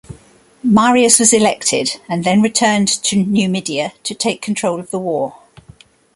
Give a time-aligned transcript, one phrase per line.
[0.63, 5.37] Marius was elected, and then returned to Numidia to take control of the war.